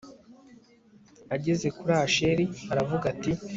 [1.35, 3.31] ageze kuri asheri aravuga ati